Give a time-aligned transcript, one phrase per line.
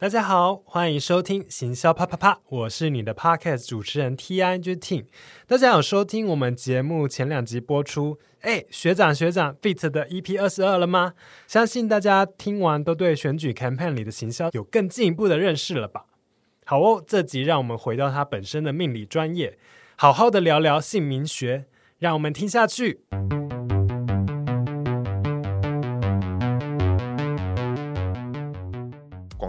[0.00, 5.04] 大家好，欢迎收听行销啪啪啪，我是你的 Podcast 主持人 TIG Team。
[5.46, 11.12] 大家有收听我们节目前两集播出，哎，学长学长 Fit 的 EP 二十二了吗？
[11.46, 16.06] 相信大家听完都对选举 campaign 里的行销有更进一步的认识了吧？
[16.64, 19.58] 好哦，这集让我们回到他本身的命理专业，
[19.96, 21.66] 好好的聊聊姓名学，
[21.98, 23.02] 让我们听下去。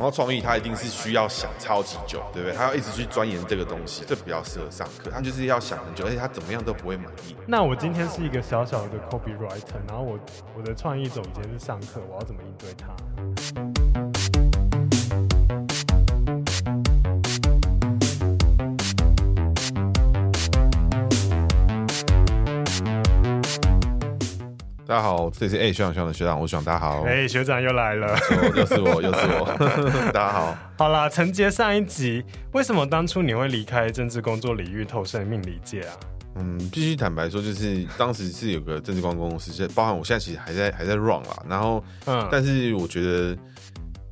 [0.02, 2.58] 广告创意，他一定是需要想超级久，对不对？
[2.58, 5.12] 他要一直去钻研这个东西，这比较适合上课。
[5.12, 7.36] 他就是要想很久，而且他怎么样都不会满意。
[7.46, 10.18] 那我今天是一个小小的 copywriter，然后我
[10.58, 12.88] 我的创意总监是上课，我要怎么应对他？
[24.92, 27.04] 大家好，这里是哎学长学长的学长，我是学长，大家好。
[27.04, 28.14] 哎，学长又来了，
[28.54, 29.46] 又是我，又是我。
[30.12, 30.58] 大家好。
[30.78, 35.96] 好啦，承接上一集，为什么当初你会离开政治工作领域，投身命理界啊？
[36.36, 41.42] 嗯，必须坦白说，就是当时是有个政治光公司，包含我现在其实还在还在 run 啦。
[41.48, 43.38] 然后，嗯，但是我觉得，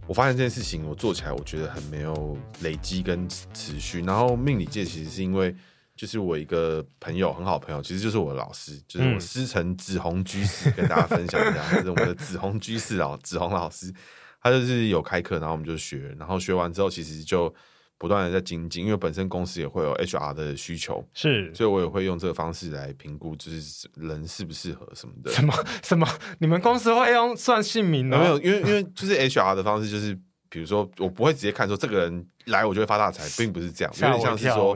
[0.07, 3.99] 我发现这件事情我做起来，我觉得很没有累积跟持续。
[4.03, 5.53] 然后命理界其实是因为。
[5.99, 13.93] 就是我一个朋友，很好朋友，其实就是我的老师，就是我师承紫红居士，跟大家分享一下， 就是我的紫红居士老紫红老师，
[14.41, 17.53] 他就是有开课，然后我们就学，然后学完之后，其实就
[17.97, 25.29] 不断的在精进，因为本身公司也会有 HR 的需求，是，所以我也会用这个方式来评估，就是人适不适合什么的。
[25.33, 25.53] 什么
[25.83, 26.07] 什么？
[26.39, 28.17] 你们公司会用算姓名的？
[28.17, 30.17] 没有，因为因为就是 HR 的方式就是。
[30.49, 34.75] 比如说，我不会直接看说这个人来我就会发大财，并不是这样，有点像是说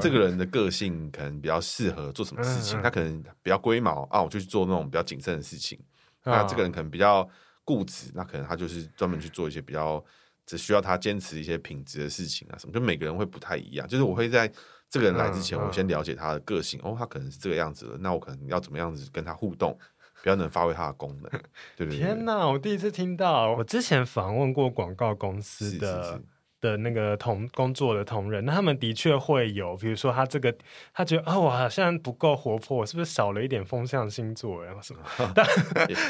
[0.00, 5.78] 这个人的个性可能比较适合做什么事情，他可能比较龟毛啊，我就去做那种比较谨慎的事情。
[6.22, 7.28] 那这个人可能比较
[7.64, 10.02] 固执，那可能他就是专门去做一些比较
[10.46, 12.72] 只需要他坚持一些品质的事情啊什么。
[12.72, 14.50] 就每个人会不太一样，就是我会在
[14.88, 19.76] 这个人来之前，我先了解他的个性，哦，他可能是这个样子的，那我可能要怎么样子跟他互动。
[20.22, 21.30] 比较能发挥它的功能，
[21.76, 21.98] 对不对？
[21.98, 23.52] 天哪，我第一次听到。
[23.52, 26.22] 我之前访问过广告公司的是是是
[26.60, 30.52] 的那个同工作的同仁，那他们的确会有，比如说他这个，
[30.92, 35.00] 他觉得啊、哦，我好像不够活泼，我是不是少了一点风象星座，然后什么？
[35.36, 35.46] 但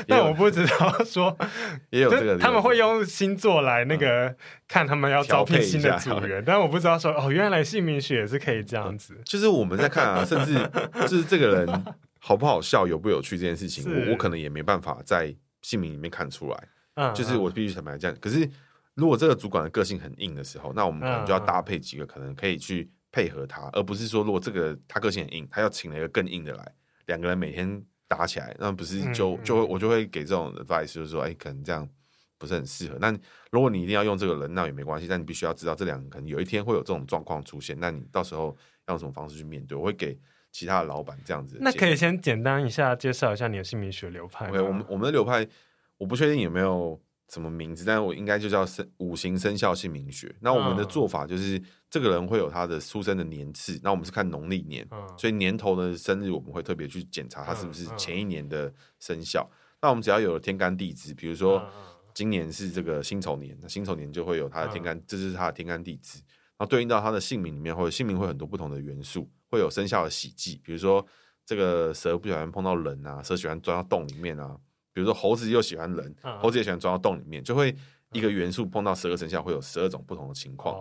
[0.06, 1.36] 但我不知道说，
[1.90, 4.36] 也有这个，他们会用星座来那个、嗯、
[4.66, 9.20] 看他们要招聘新的组员，但我不知道说哦，原来姓名学也是可以这样子。
[9.26, 10.54] 就是我们在看啊，甚至
[11.02, 11.84] 就是这个人。
[12.18, 16.68] 好不好笑，有不有趣这件事情，我我可能也没办法在姓名里面看出来。
[16.94, 18.14] 嗯，就是我必须坦白讲。
[18.16, 18.48] 可是
[18.94, 26.74] 如果这个主管的个性很硬的时候，那我们可能就要搭配几个可能可以去配合他，而不是说如果这个他个性很硬，他要请了一个更硬的来，
[27.06, 31.88] 两个人每天打起来，那不是就就会我就会给这种 advice，就是说，哎，可能这样
[32.36, 32.98] 不是很适合。
[33.00, 33.16] 那
[33.52, 39.78] 如果你一定要用这个人，那也没关系，但你必须要知道这两个可能有一天会有这种状况出现，那你到时候要用什么方式去面对？
[39.78, 40.18] 我会给。
[40.58, 44.48] 其他的老板这样子，那可以先简单一下介绍一下你的姓名学流派。
[44.48, 45.46] OK，我们我们的流派，
[45.98, 50.34] 我不确定有没有什么名字，但是我应该就叫生五行生肖姓名学。
[50.40, 54.84] 那我们的做法就是，这个人会有他的出生的年次，那我们是看农历年，
[55.16, 59.48] 所以年头的生日我们会特别去检查他是不是前一年的生肖。
[59.80, 61.64] 那我们只要有了天干地支，比如说
[62.12, 66.18] 今年是这个辛丑年，那辛丑年就会有他的天干，这是他的天干地支，
[66.56, 69.30] 然后对应到他的姓名里面，或者姓名会有很多不同的元素。
[69.50, 71.04] 会有生肖的喜忌，比如说
[71.44, 74.56] 这个蛇不喜欢碰到人啊，蛇喜欢钻到洞里面啊。
[74.92, 77.72] 比如说猴子又喜欢人，猴子也喜欢钻到洞里面，就会
[78.10, 80.74] 一个元素碰到十二生肖会有十二种不同的情况，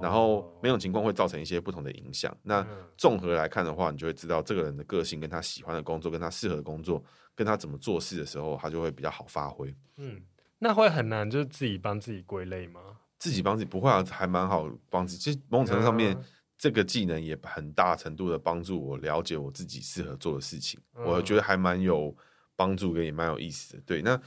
[0.00, 2.34] 然后每种情况会造成一些不同的影响。
[2.42, 7.02] 那综合来看的话，你就会知道这个人的个性跟他喜欢的工作，跟他适合的工作，
[7.34, 9.74] 跟他怎么做事的时候，他就会比较好发挥。
[9.98, 10.22] 嗯，
[10.58, 12.80] 那会很难，就是自己帮自己归类吗？
[13.18, 15.22] 自己帮自己不会啊，还蛮好帮自己。
[15.22, 16.18] 其实某种程度上面。
[16.58, 22.14] 这个技能也很大程度的帮助我了解我自己适合做的事情，嗯、我觉得还蛮有
[22.56, 23.82] 帮助，跟也蛮有意思的。
[23.86, 24.20] 对，那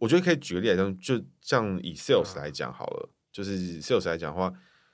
[0.00, 4.50] 我觉得可以举个例来讲，就像以 sales 来讲好了，嗯、就是 sales 来讲的话，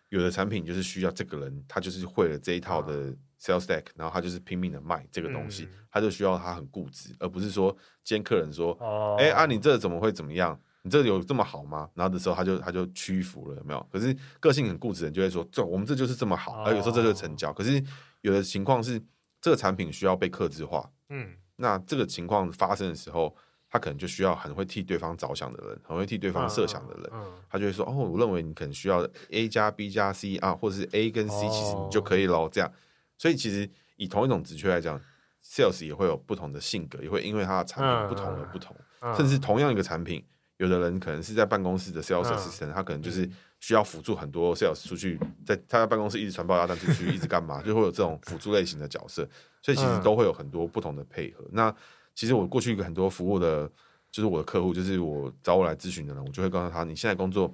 [0.08, 7.70] 有的产品就是需要这个人，他就是会了这一套的 sales deck，然后他就是拼命的卖这个东西，嗯、他就需要他很固执，而不是说
[8.02, 8.72] 今天客人说，
[9.16, 10.60] 哎、哦、啊，你这怎么会怎么样？
[10.82, 11.88] 你这有这么好吗？
[11.94, 13.86] 然后的时候他就他就屈服了，有没有？
[13.92, 17.52] 可是个性很固执的人就会说，这我们这就是这么好，而、哦、有时候这就是成交。
[17.52, 17.82] 可是
[18.22, 19.00] 有的情况是
[19.40, 23.36] 这个产品需要被克制化，嗯，那这个情况发生的时候，
[23.68, 32.48] 他可能就需要很会替对方着想的人，很会替对方设想的人，嗯嗯、他就会说，哦，我认为你可能需要 A 加 B 加 C 啊，或者是 A 跟 C，其实你就可以咯。
[32.50, 32.72] 这样。
[33.18, 34.98] 所以其实以同一种职缺来讲
[35.44, 40.24] ，sales 也会有不同的性格，也会因为他的产品不同而不同，嗯嗯、甚至同样一个产品。
[40.60, 43.26] 有的人可能是在办公室的 sales assistant，他可能就是
[43.60, 49.26] 需要辅助很多 sales 出去，在他在办公室一直传报压单出去，一直干嘛，就会有这种辅助类型的角色，
[49.62, 51.42] 所以其实都会有很多不同的配合。
[51.44, 51.74] 嗯、那
[52.14, 53.66] 其实我过去很多服务的，
[54.12, 57.50] 就是我的客户，就是我找我来咨询的人，我就会告诉他，你现在工作，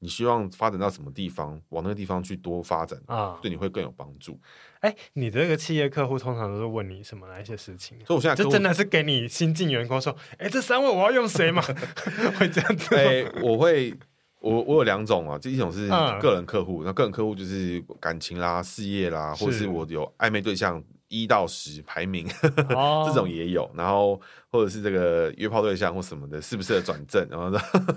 [0.00, 4.38] 你希望发展到什么地方，往那个地方去多发展啊，对你会更有帮助。
[4.80, 7.98] 哎、欸，你这个企业客户通常都是问你什么哪一些事情？
[8.06, 11.62] 所以我现在就真的是给你新进员工说，哎、欸，这三位我要用谁嘛？
[12.38, 12.94] 会这样子？
[12.96, 13.94] 哎、欸，我会。
[14.40, 15.88] 我我有两种啊，这一种是
[16.20, 22.26] 个人客户，那、嗯、个人客户就是感情啦、事业啦，或者是我有暧昧对象一到十排名，
[22.70, 23.70] 哦、 这种也有。
[23.74, 24.20] 然后
[24.50, 27.50] 或者是这个约炮对象或什么的，适不适合转正，然后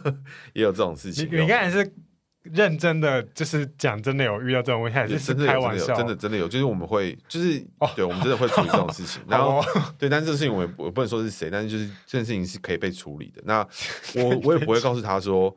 [0.54, 1.26] 也有这种事情。
[1.32, 1.94] 你刚才是
[2.44, 5.94] 认真的，就是讲真的有遇到这种问题，还是是开玩笑？
[5.96, 9.22] 真的真的有，就是我们会，就是、哦、对，我们真的会处理这种事情。
[9.30, 9.66] 然后、哦、
[10.00, 13.42] 对，但是这个事情我也我不能说是谁，但是就是这件事情是可以被处理的。
[13.46, 13.60] 那
[14.16, 15.56] 我我也不会告诉他说。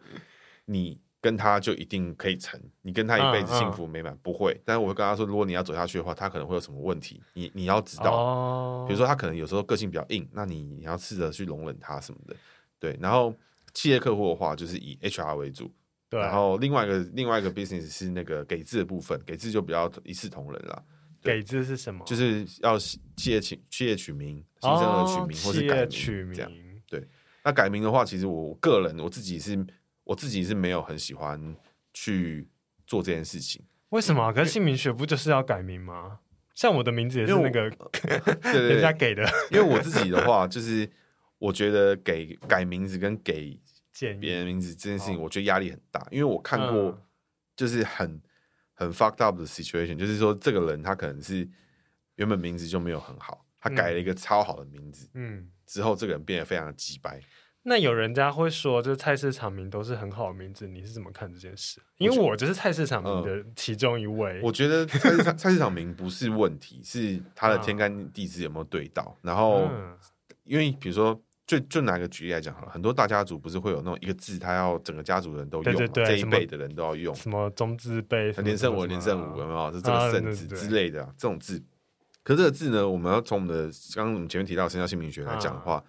[0.66, 4.60] 你跟他就一定可以成，你跟他一辈子幸福美满、嗯嗯、不会。
[4.62, 8.14] 但是我会跟他说，如果你要走下去的话，他可能会有什么问题，你你要知道。
[8.14, 12.36] 哦、比如说他可能有时候个性比较硬，那你你要试着去容忍他什么的。
[12.78, 13.34] 对，然后
[13.72, 15.72] 企业客户的话就是以 HR 为主，
[16.10, 16.20] 对。
[16.20, 20.84] 然后另外一个另外一个 business 是那个给字的部分，给字就比较一视同仁了。
[21.22, 22.04] 给字是什么？
[22.04, 23.00] 就是要企
[23.30, 26.52] 业取企业取名，新生儿取名、哦、或是改名这样。
[26.86, 27.08] 对，
[27.42, 29.66] 那改名的话，其实我个人我自己是。
[30.04, 31.56] 我自己是没有很喜欢
[31.92, 32.48] 去
[32.86, 34.32] 做这件事情，为什么？
[34.32, 36.20] 可是姓名学不就是要改名吗？
[36.54, 37.62] 像我的名字也是那个
[38.52, 39.24] 人家给的。
[39.50, 40.88] 因为我自己的话，就是
[41.38, 43.58] 我觉得给改名字跟给
[44.20, 46.06] 别人名字这件事情，我觉得压力很大。
[46.10, 47.02] 因为我看过，
[47.56, 48.20] 就是很
[48.74, 51.48] 很 fucked up 的 situation，就是说这个人他可能是
[52.16, 57.20] 原本名字就没有很好，他改了一个超好的名字，嗯，之后这个人变得非常的鸡掰。
[57.66, 61.80] 那有人家会说，就是菜市场名都是很好的名字，你是怎么看这件事？
[61.96, 64.38] 因为我就是菜市场名的其中一位。
[64.42, 69.16] 我觉得菜市场菜市场名不是问题，是它的天干地支有没有对到。
[69.22, 69.66] 然后，
[70.44, 79.72] 因为比如说，就就拿个举例来讲好了，很多大家族不是会有那种一个字，他要整个家族人都用，这一辈的人都要用，什么中字辈、连胜文、连胜武有没有？
[79.72, 81.62] 是这个胜字之类的这种字。
[82.22, 85.82] 可是这个字呢，我们要从我们的刚刚我们前面提到生肖姓名学来讲的话。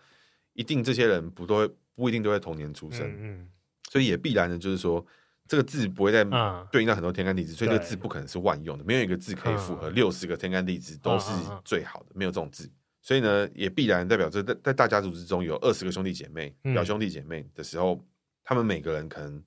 [0.55, 3.47] 一定这些人不都会不一定都会同年出生，
[3.91, 5.05] 所以也必然的，就是说
[5.47, 6.23] 这个字不会再
[6.71, 11.29] 对应到很多天干地支，嗯、所以这个字不可能是万用的，没有一个字可以符合六十个天干地支都是
[11.63, 12.69] 最好的，没有这种字。
[13.01, 18.05] 所以呢，也必然代表着在在大家族之中有二十个兄弟姐妹、表兄弟姐妹的时候，嗯、
[18.43, 19.43] 他们每个人可能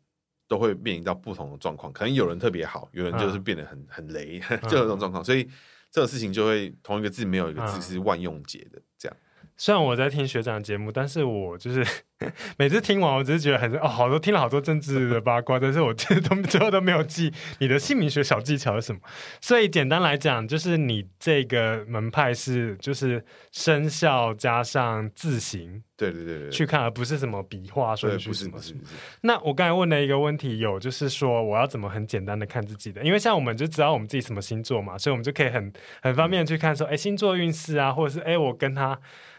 [0.46, 4.38] 都会面临到不同的状况，可能有人特别好，有人就是变得很很雷，
[4.69, 5.25] 就有 这种状况。
[5.25, 5.43] 所以
[5.90, 9.16] 这种事情就会同一个字没有一个字是万用解的这样。
[9.60, 11.84] 虽然我在听学长节目，但是我就是
[12.56, 19.00] 每次听完，我只是觉得很哦，好多听了好多政治的八卦，但是我其实 都最后都没有记你的姓名学小技巧是什么。
[19.40, 28.93] 所以简单来讲，就是你这个门派是就是生肖加上字形，对对对，去看，而不是什么笔画顺序什么不是不是。
[29.22, 33.02] 那我刚才问了一个问题有，就是说我要怎么很简单的看自己的？
[33.02, 38.96] 因为像我们就知道我们自己什么星座嘛，所以我们就可以很很方便的去看说，哎、嗯，星座运势啊，或者是哎，我跟他。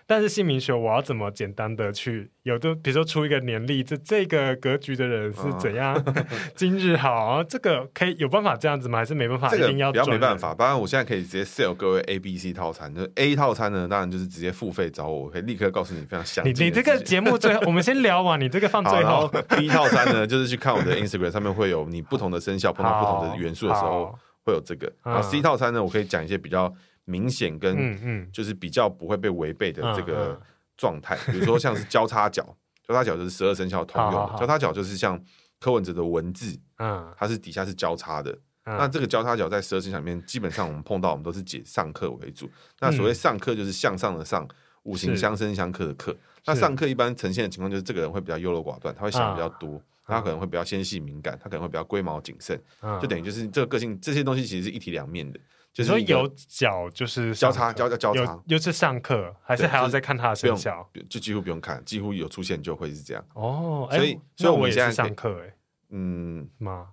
[0.10, 6.04] 但是姓名学，我要怎么简单的去有的，比如说出一个年历，这这个格局的人是怎样，
[6.58, 8.98] 今日好，这个可以有办法这样子吗？
[8.98, 9.48] 还是没办法？
[9.50, 10.52] 这个比较没办法。
[10.56, 12.92] 当然，我现在可以直接 sell 各位 A、B、C 套餐。
[12.92, 16.52] 就 A 套餐呢，当然就是直接付费找我，我可以立刻告诉你非常详细。
[16.54, 19.28] 你你这个节目最后，我们先聊完，你这个放最后。
[19.56, 24.92] B 套餐呢，就是去看我的 Instagram 上面会有你不同的生肖碰到不同的元素的时候会有这个。
[25.04, 26.74] 然后 C 套餐呢，我可以讲一些比较
[27.10, 30.40] 明显跟嗯就是比较不会被违背的这个。
[30.82, 32.56] 状态，比如说像是交叉角，
[32.88, 34.40] 交叉角就是十二生肖通用的。
[34.40, 35.22] 交叉角就是像
[35.60, 38.32] 柯文哲的文字，嗯，它是底下是交叉的。
[38.64, 42.50] 嗯、那这个交叉角在十二生肖里面，基本上我们碰到，我们都是解上课为主。
[42.80, 44.48] 那所谓上课就是向上的上，
[44.84, 46.16] 五行相生相克的克。
[46.46, 52.58] 那上课一般呈现的情况就是这个人会比较优柔寡断，他会想比较多，他可能会比较纤细敏感，他可能会比较龟毛谨慎，
[53.02, 55.38] 就等于就是这个个性这些东西其实是一体两面的。
[55.72, 60.90] 就是说有脚就是交叉，交交交叉，又是上课，还是还要再看他的生肖？
[61.10, 63.24] 就几乎不用看，几乎有出现就会是这样。
[63.34, 65.54] 哦，所以所以我们现在上课，哎，
[65.92, 66.88] 嗯吗？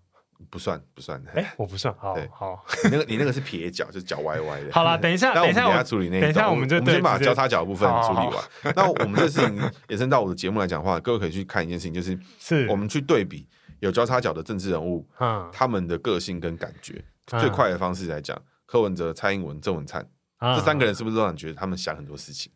[0.51, 1.93] 不算不算，哎，我不算。
[1.99, 4.71] 好，好，你那个你那个是撇脚，就是脚歪歪的。
[4.71, 8.35] 好了， 等一下，等一下，我们处理那，等一下我们就先把交叉角的部分处理完。
[8.77, 13.49] 那我们这事情延伸到我的节目来讲的话，各位可以去看一件事情，就是是我们去对比
[13.81, 18.39] 有交叉角的政治人物，嗯，他们的个性跟感觉，最快的方式来讲。
[18.67, 20.07] 柯文哲、蔡英文、郑文灿，
[20.41, 22.53] 这三个人是不是都让你觉得他们想很多事情？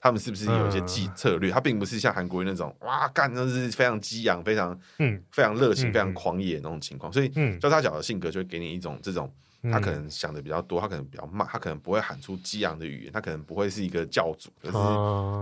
[0.00, 1.48] 他们是不是有一些计策略？
[1.50, 7.12] 他并不是像韩国人那种哇干，那是非常激昂、非常嗯、非常热情、非常狂野那种情况。
[7.12, 7.28] 所以
[7.60, 9.32] 交叉脚的性格就会给你一种这种，
[9.70, 14.74] 他可能想的比较多，他可能比较慢，他可能不会喊出激昂的语言，他可能不会是一个教主，可是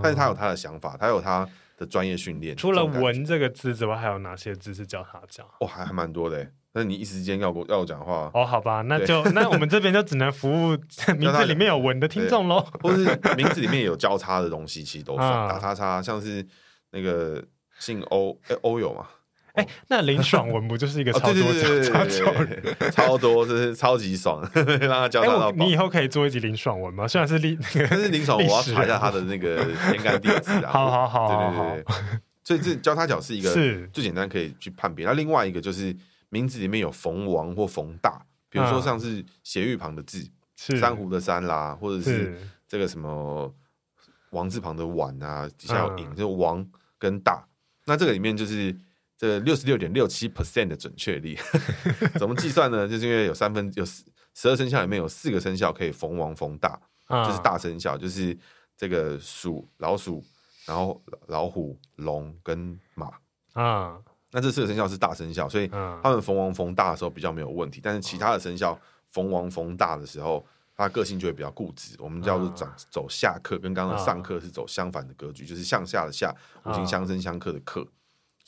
[0.02, 1.48] 但是他有他的想法，他有他
[1.80, 2.54] 的专业训练。
[2.54, 5.44] 除了“文”这个字之外，还有哪些字是交叉脚？
[5.60, 6.46] 哦，还还蛮多的。
[6.72, 10.76] 那你一时间要我要我讲话哦，好吧，那就 那我们这边就只能服务
[11.18, 16.46] 名字里面有文的听众喽，或是名字里面有交叉的东西，其实都算打叉叉，像是
[16.92, 17.42] 那个
[17.80, 19.06] 姓欧哎欧有嘛？
[19.54, 24.40] 哎，那林爽文不就是一个超多交叉脚超多，这是超级爽，
[24.80, 25.50] 让他交叉到。
[25.52, 27.06] 你以后可以做一集林爽文吗？
[27.06, 30.70] 虽然是林，但是林爽我要查一下他的那个天干地支啊。
[30.72, 31.94] 好好好，对对对，
[32.44, 33.52] 所以这交叉角是一个
[33.92, 35.04] 最简单可以去判别。
[35.04, 35.96] 那另外一个就是。
[36.32, 40.24] 名字里面有逢王或逢大，比如说像是斜玉旁的字，
[40.68, 42.38] 嗯、珊瑚的珊啦，或者是
[42.68, 43.52] 这个什么
[44.30, 46.64] 王字旁的碗啊，底下有影，嗯、就王
[47.00, 47.44] 跟大。
[47.86, 48.72] 那这个里面就是
[49.20, 51.36] 这六十六点六七 percent 的准确率，
[52.18, 52.88] 怎么计算呢？
[52.88, 54.02] 就是因为有三分有十
[54.34, 58.34] 十二生肖里面有四个生肖可以逢王逢大，嗯、就是大生肖，就是
[58.78, 60.24] 这个鼠、老鼠，
[60.64, 63.08] 然后老虎、龙跟马
[63.52, 63.96] 啊。
[63.96, 67.80] 嗯那这四个生肖是大生肖，所以他们逢王逢大的时候比较没有问题。
[67.82, 68.78] 但是其他的生肖
[69.10, 70.46] 逢王逢大的时候，
[70.76, 71.96] 他个性就会比较固执。
[71.98, 76.32] 我们叫做走走下克，跟刚刚上克是走相反的格局，就是向下的下，
[76.64, 77.84] 五行相生相克的克。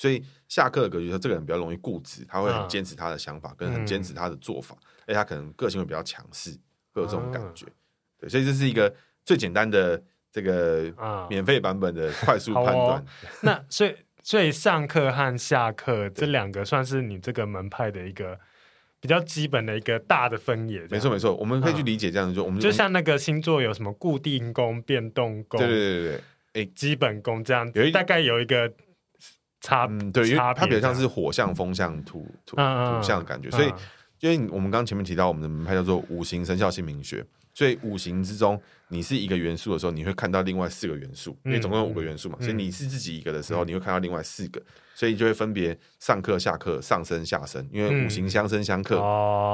[0.03, 4.77] 所以下课的格局，说这个人比较容易固执，他会很坚持他的想法，跟很坚持他的做法。
[5.07, 6.51] 哎，他可能个性会比较强势，
[6.93, 7.67] 会有这种感觉。
[8.19, 8.93] 对，所以这是一个
[9.25, 10.93] 最简单的这个
[11.31, 13.07] 免费版本的 快速判断。
[13.43, 13.95] 那所以。
[14.25, 18.39] 所以上课和下课这两个算是你这个门派的一个
[19.01, 20.87] 比较基本的一个大的分野。
[20.89, 26.21] 没错没错，我们可以去理解这样子，就我们就像那个星座有什么固定宫、变动宫，对对对
[26.53, 28.73] 对，哎，基本宫这样，有一大概有一个
[29.63, 33.51] 差，嗯，对，因为它比较像是火象、风象、土土土象的感觉。
[33.51, 33.73] 所以，
[34.21, 37.25] 因为我们刚刚前面提到我们的门派叫做五行生肖姓名学。
[37.55, 42.39] 所以五行之中，你是一个元素的时候，你会看到另外四个元素，因为总共有五个元素嘛。
[42.41, 44.59] 所以你是自己一个的时候，你会看到另外四个，
[44.95, 48.97] 所以就会分别上课下课、上升下升，因为五行相生相克，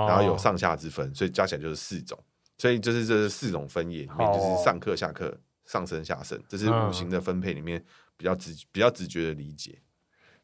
[0.08, 2.16] 然后有上下之分，所以加起来就是四种。
[2.56, 5.36] 所以就是这四种分野里面，就是上课下课、
[5.66, 7.84] 上升下升，这是五行的分配里面
[8.16, 9.76] 比较直比较直觉的理解。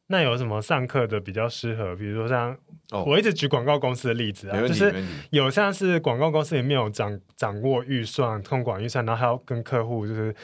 [0.08, 1.96] 那有什么上课的比较适合？
[1.96, 2.56] 比如说像
[3.06, 4.94] 我一直举广告公司的例子啊，哦、就是
[5.30, 10.34] 有像是广告公司里面有掌掌握预算、控管预算，然后还要跟客户就是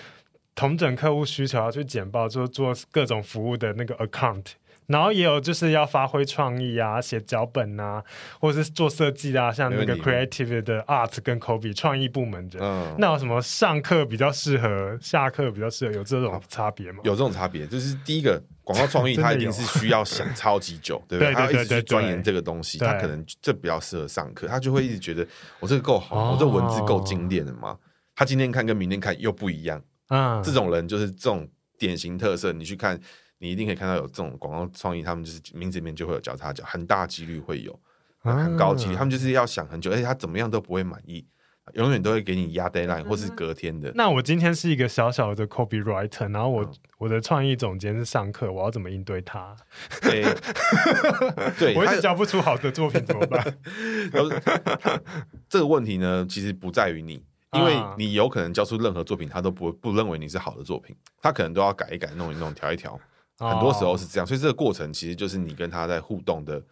[0.54, 4.52] 同整客户需求，要去简报，就做各种服务的那个 account。
[4.90, 8.02] 然后也有就是要发挥创意啊，写脚本啊，
[8.40, 12.58] 或者是做设计啊，像那个 creative 的 art 跟 copy 创意部门的。
[12.60, 16.98] 嗯，那有什么上课比较适合，下课比较适合，有这种差别吗？
[17.04, 21.32] 有这种差别，就是第一个广告创意，它一定是需要想超级久， 对不对？
[21.34, 25.24] 他一直去钻研这个东西，他可能这比较适合上课，他就会一直觉得
[25.60, 27.78] 我这个够好，我这文字够精炼的嘛？
[28.16, 29.80] 他今天看跟明天看又不一样。
[30.08, 33.00] 嗯，这种人就是这种典型特色，你去看。
[33.42, 37.76] 你一定可以看到有这种广告创意，他们就是名字里面就会有交叉角，很大几率会有，
[38.20, 41.26] 很高几率，他们就是要想很久，而且他怎么样都不会满意，
[41.72, 43.90] 永远都会给你压 deadline 或是隔天的。
[43.94, 49.56] 那我今天是一个小小的 copywriter，然后我、嗯、我的创意总监是上课，我要怎么应对他？
[50.02, 50.22] 对，
[51.58, 53.42] 对我一直交不出好的作品怎么办？
[55.48, 63.00] 这个问题呢，其实不在于你，因为你有可能交出任何作品，他都不不认为你是好的作品，他可能都要改一改、弄一弄、调一调。
[63.40, 66.62] 很多时候是这样，所以这个过程其实就是你跟他在互动的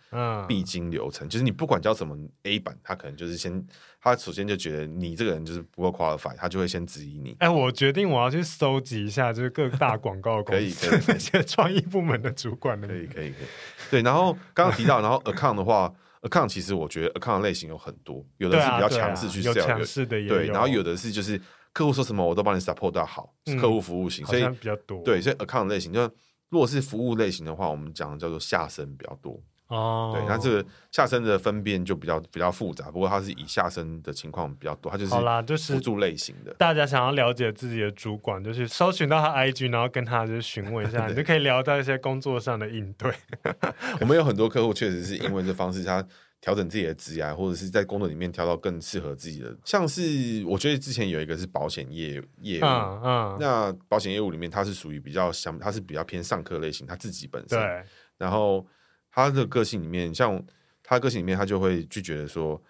[0.46, 1.26] 必经流程。
[1.26, 3.66] 就是你不管叫什么 A 版，他可能就是先，
[4.02, 7.34] 他首先就觉得你这个人就是不够 qualified，他就会先质疑你。
[7.38, 12.78] 哎，我决定我要去搜集一下，就是各大广告公司那些 创意部门的主管。
[12.78, 13.46] 可以，可以，可以。
[13.90, 21.40] 对，然后刚刚提到，然后 account 的话，account 其实我觉得 account 类型有很多，有的是比较强势去 sell，强势的对，然后有的是就是
[21.72, 25.02] 客户说什么我都帮你 support 到好，客户服务型，所以比较多。
[25.02, 26.10] 对，所以 account 类型就。
[26.50, 29.38] 如果是服务类型的话，我们讲的叫做下身比较多
[29.68, 30.12] 哦。
[30.14, 36.54] 对，那这个下身的分辨就比较比较复杂，不过它是以下身的情况比较多，它就是好啦，就是辅助类型的。
[36.54, 43.12] 大家想要了解自己的主管，就是搜寻到他 IG，然后跟他就是询问一下， 你就可以聊到一些工作上的应对。
[44.00, 46.02] 我们有很多客户确实是因为这方式，他
[46.40, 49.56] 调整自己的职业，或者是在工作里面挑到更适合自己的。
[49.64, 57.58] 像是我觉得之前有一个是保险业业务，嗯嗯、那保险业务里面他是属于比较想，他是比较偏上课类型，他自己本身。
[57.58, 57.84] 对。
[58.16, 58.66] 然后
[59.10, 60.40] 他的个性里面，像
[60.82, 62.60] 他的个性里面，他就会拒绝的说：“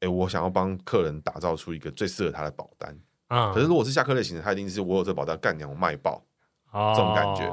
[0.00, 3.54] 哎，我想要帮客人打造出一个最适合他的保单。”啊、嗯。
[3.54, 6.24] 可是如果是下课类型的，他一定是我有这保单干娘我卖爆，
[6.72, 7.44] 哦，这种感觉。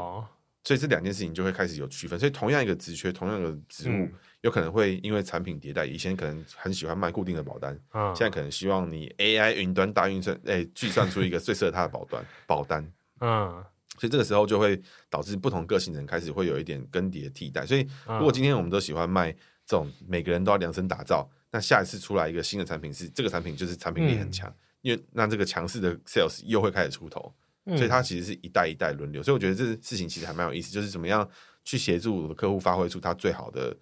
[0.66, 2.20] 所以这两件事情就会开始有区分。
[2.20, 3.94] 所以同样一个职缺，同样的职务。
[3.94, 12.94] 嗯有可能会因为产品迭代，以前可能很喜欢卖固定的保单，嗯、现在可能希望你 AI 云端大运算，哎、欸，计算出一个最适合他的保单保单。
[13.22, 13.50] 嗯，
[13.98, 14.80] 所以这个时候就会
[15.10, 17.66] 导致不同个性的人开始会有一点更迭替代。
[17.66, 19.32] 所以如果今天我们都喜欢卖
[19.66, 27.34] 这种每个人都要量身打造，那下一次出来一个新的产品是这个产品就是产品力很强，嗯、因为那这个强势的 sales 又会开始出头，
[27.66, 29.24] 所以它其实是一代一代轮流。
[29.24, 31.28] 所以我觉得这事情其实还蛮有意思，就是怎么样
[31.64, 33.76] 去协助我的客户发挥出他最好的。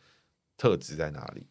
[0.56, 1.48] 特质在哪里？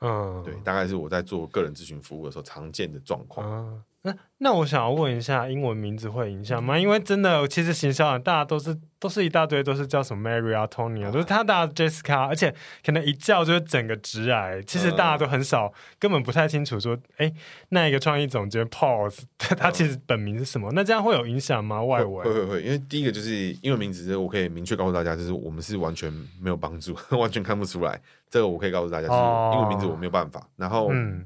[0.00, 3.48] 嗯，对，大概是我在做个人咨询服务的时候常见的状况。
[3.48, 6.76] 嗯那那我想要问一下，英文名字会影响吗？
[6.76, 12.52] 因为真的，其实行销大家都是都是一大堆，都是叫什么 Mary 啊、Tony 啊，都是他大 Jessica，而且
[12.84, 14.60] 可能一叫就是整个直癌。
[14.66, 17.32] 其实大家都很少，根本不太清楚说，哎，
[17.68, 20.72] 那一个创意总监 Paul，他其实本名是什么？
[20.72, 21.80] 那这样会有影响吗？
[21.80, 23.30] 外围会会会，因为第一个就是
[23.62, 28.00] 英文名字，我可以明确告诉大家，就是我们是完全没有帮助， 完全看不出来。
[28.28, 29.20] 这个我可以告诉大家，就是
[29.54, 30.44] 英文名字我没有办法。
[30.56, 31.24] 然后，嗯，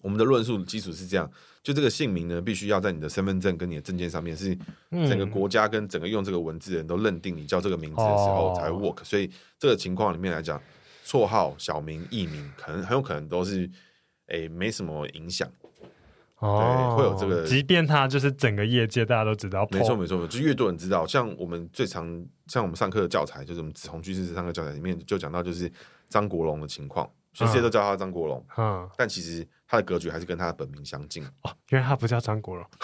[0.00, 1.30] 我们的论述基础是这样。
[1.62, 4.56] 就这个姓名呢，必须要在你的身份证跟你的证件上面，是
[4.90, 9.04] 整个国家跟整个用这个文字的人都认定你叫这个名字的时候才 work。
[9.04, 10.58] 所以这个情况里面来讲，
[11.04, 13.68] 绰号、小名、艺名，可能很有可能都是
[14.28, 15.46] 诶没什么影响。
[16.38, 21.06] 哦，会有这个，即便他就是整个业界大家都知道，没错没错，就越多人知道。
[21.06, 25.70] 像我们最常像我们上课的教材，就是我们紫红居士上课教材里面就讲到，就是
[26.08, 27.06] 张国荣的情况。
[27.32, 31.50] 全世界都叫他张国荣，嗯，但其实他的格局还是跟他的本名相近哦。
[31.70, 32.66] 因为他不叫张国荣，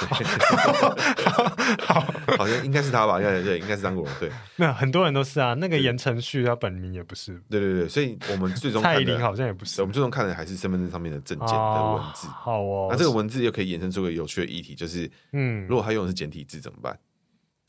[1.83, 2.00] 好，
[2.38, 3.19] 好像应该是他吧？
[3.19, 4.12] 对对，应该是张国荣。
[4.21, 5.55] 对， 没有很多人都是啊。
[5.55, 7.43] 那个言承旭，他本名也不是。
[7.50, 9.81] 对对对，所以我们最终蔡依林好像也不是。
[9.83, 12.29] 我们最终看的还是身份证上面的证件的文字。
[12.29, 16.97] 好哦，那这个文字又可以衍生出个有趣的议题，就是嗯，如果他用的是简体字怎么办？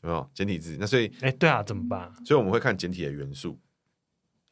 [0.02, 0.76] 有没有简体字？
[0.78, 2.12] 那所以，哎，对啊，怎么办？
[2.24, 3.58] 所以我们会看简体的元素，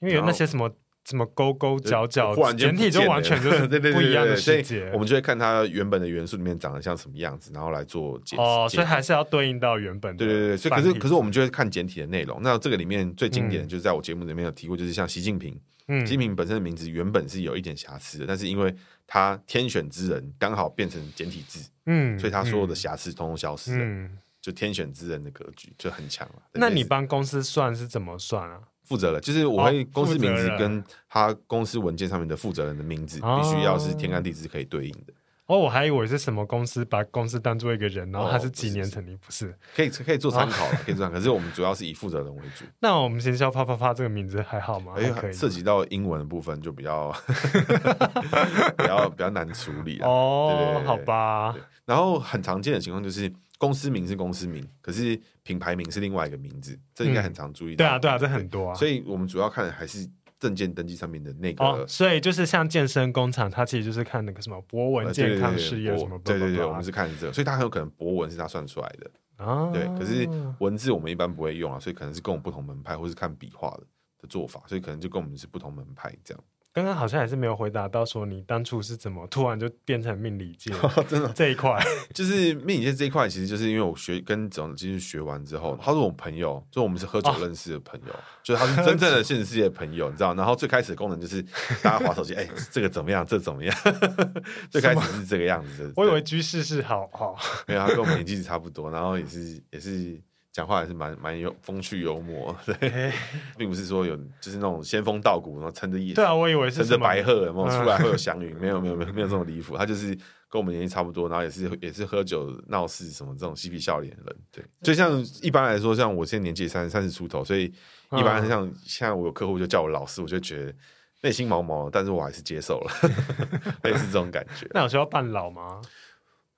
[0.01, 0.69] 因为有那些什么。
[1.09, 4.91] 什么勾勾角角，简体就完全就是 不一样的世界。
[4.93, 8.43] 我们就会看它原本的元素里面长得像什么样子，然后来做解释。
[8.43, 10.27] 哦，所以还是要对应到原本的。
[10.27, 12.41] 对对对，所以可是可是我们就会看简体的内容。
[12.43, 15.57] 那这个里面最经典的就是在我节目里面有提过，就是像习近平，
[16.01, 18.75] 习近平本身的名字原本是有一点瑕疵的，但是因为
[19.07, 24.11] 他天选之人刚好变成简体字，嗯，所以他所有的瑕疵通通消失了，
[24.43, 26.43] 就天选之人的格局就很强了。
[26.55, 28.59] 那你帮公司算是怎么算啊？
[28.87, 35.13] 负责人就是我会公司名字跟他公司文件上面的负责人的名字必须要是天干地支可以对应的。
[35.47, 39.57] 哦，我还以为是什么公司把公司当做一个人，然后他是几年成立，不是？
[39.77, 41.19] 可以可以做参考，可以做参考。
[41.19, 42.65] 可是我们主要是以负责人为主。
[42.81, 44.95] 那我们行销啪啪啪这个名字还好吗？
[44.97, 47.15] 哎，涉及到英文的部分就比较
[48.77, 51.55] 比较比较难处理哦，好吧。
[51.85, 53.33] 然后很常见的情况就是。
[53.59, 57.85] 公司名是公司名，可是品牌名是另外一个名字，这应该很常注意到。
[57.85, 58.75] 对啊，对啊，这很多啊。
[58.75, 60.07] 所以我们主要看的还是
[60.39, 61.65] 证件登记上面的那个。
[61.65, 66.19] 哦，所以就是像健身工厂，它其实就是看那个什么博文健康事业什么。
[66.25, 69.11] 对对对，我们是看这个，所以它很有可能博文是它算出来的。
[69.37, 69.87] 啊，对。
[69.99, 70.29] 可是
[70.61, 73.85] 文字我们一般不会用啊，所以可能是跟我们不同门派，或是看笔画的
[74.21, 76.45] 的做法，所以可能就跟我们是不同门派这样。
[76.77, 80.71] 刚刚好像还是没有回答到，说你当初是怎么突然就变成命理界？
[81.09, 90.35] 真的这一块， 就是命理界这一块，其实就是因为我学跟总经学完之后，他是我朋友，就我们是喝酒认识的朋友，就是他是真正的现实世界的朋友，你知道？
[90.35, 91.43] 然后最开始的功能就是
[91.83, 93.25] 大家划手机，哎，这个怎么样？
[93.25, 93.75] 这怎么样？
[94.69, 95.93] 最开始是这个样子的。
[95.97, 100.21] 我以为居士是好好，没有，他跟我们年纪差不多，然后也是也是。
[100.57, 103.13] 讲话还是蛮蛮有风趣幽默， 对，
[103.59, 110.15] 并不是说有就是那种仙风道骨，然后撑着一，对啊，我以为是撑着白鹤，然后出来会有祥云，没有没有没有没有这么离谱，他就是
[110.49, 117.67] 跟我们年纪差不多，然后也是也是喝酒闹事什么这种嬉皮笑脸的人，对，就像一般来说，像我现在年纪三三十出头，所以
[118.13, 120.75] 一般像像我有客户就叫我老师，我就觉得
[121.21, 122.91] 内心毛毛，但是我还是接受了，
[123.85, 124.67] 类似这种感觉。
[124.73, 125.83] 那有需要扮老吗？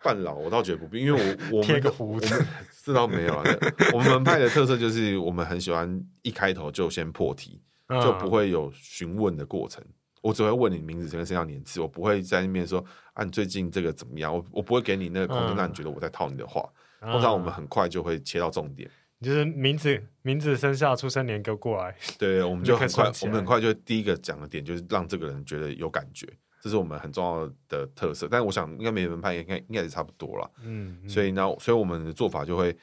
[0.09, 2.47] 扮老我倒觉得不必，因为我 我贴个胡子，
[2.83, 3.45] 这倒没有啊。
[3.93, 7.61] 我们门派的特色就是我们很喜欢一开头就先破题，
[8.03, 9.85] 就不会有询问的过程。
[10.23, 14.35] 我只会问你名字跟生肖年次，我不会在那边说啊，你最近这个怎么样？
[14.35, 16.67] 我我不会给你那个空间，让你觉得我在套你的话。
[17.01, 18.91] 通常我们很快就会切到重点，
[19.21, 21.95] 就是名字、名字、生肖、出生年给我过来。
[22.19, 26.27] 对，我们就很快，我们很快就第一个讲的点就是让这个人觉得有感觉。
[26.61, 32.77] 这是我们很重要的特色，但是我想应该每个门派应该应该是差不多了，嗯，嗯，所以呢，所以我们的做法就会，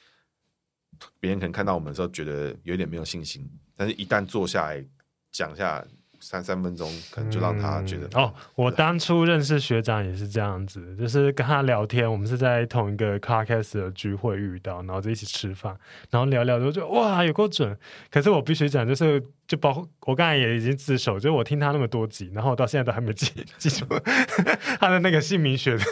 [1.20, 4.84] 别人可能看到我们的时候觉得有点没有信心，但是一旦坐下来
[5.32, 5.86] 讲下
[6.22, 8.34] 三三分钟，可能就让他觉得、嗯、哦。
[8.56, 15.78] 我当初认识学长也是这样子，就是跟他聊天，我们是在同一个 Podcast 的聚会遇到，然后就一起吃饭，
[16.10, 17.78] 然后聊聊之后就哇有够准。
[18.10, 23.86] 可是我必须讲，就是就包括我刚才也已经自首，就是我听他那么多集，然后我到现在都还没记 记住
[24.80, 25.84] 他的那个姓名学的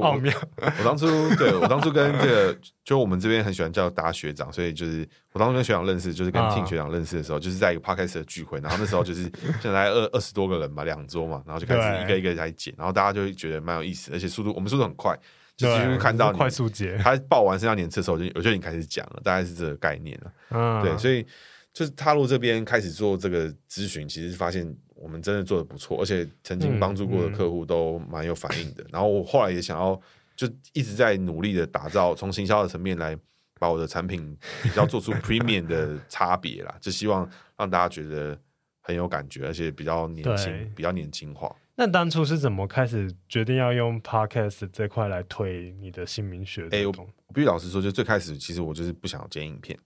[0.00, 0.32] 奥妙。
[0.56, 9.22] 我，我当初对我当初跟这个就我们这边很喜欢叫大学长，所以就是我当初跟学长认识，就是跟听学长认识的时候，就是在一个 Podcast 的聚会，然后那时候就是
[9.60, 15.18] 现在二二十多个人吧，两桌嘛，然后就开始一个一个来剪，然后大家就会觉得蛮有意思，而且速度我们速度很快，
[15.56, 16.96] 就几乎看到快速剪。
[16.98, 20.32] 他报完生肖年次的时候，就我就已经开始讲了，大概是这个概念了。
[20.50, 21.26] 嗯，对，所以
[21.72, 28.84] 就是踏入这边开始做这个咨询，其实发现我们真的做的不错，而且曾经帮助过的客户都蛮有反应的。
[28.90, 30.00] 然后我后来也想要，
[30.36, 33.18] 就一直在努力的打造，从行销的层面来。
[33.58, 38.36] 把我的产品比较做出 premium 的差别啦，就希望让大家觉得
[38.80, 41.54] 很有感觉，而且比较年轻，比较年轻化。
[41.76, 46.64] 那当初是怎么开始决定要用 podcast 这块来推你的姓名学？
[46.72, 46.92] 哎、欸，我
[47.28, 49.78] 我必须老实说，就最开始其实我就是不想剪影片，